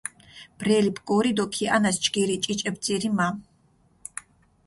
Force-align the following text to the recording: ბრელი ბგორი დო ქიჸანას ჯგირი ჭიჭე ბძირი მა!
ბრელი 0.61 0.91
ბგორი 0.99 1.31
დო 1.37 1.45
ქიჸანას 1.53 1.97
ჯგირი 2.03 2.35
ჭიჭე 2.43 2.69
ბძირი 2.75 3.09
მა! 3.17 3.27